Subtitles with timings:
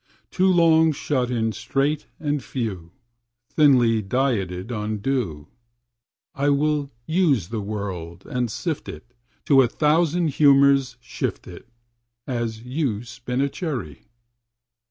[0.31, 2.89] Too long shut in strait and few,
[3.51, 5.47] Thinly dieted on dew,
[6.33, 9.13] I will use the world, and sift it,
[9.45, 11.69] To a thousand humors shift it,
[12.25, 14.07] As you spin a cherry.